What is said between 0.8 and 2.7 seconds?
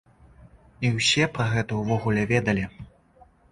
І ўсе пра гэта ўвогуле ведалі.